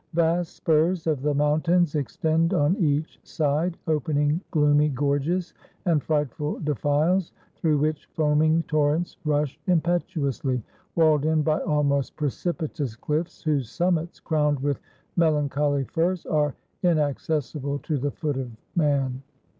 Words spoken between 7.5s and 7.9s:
through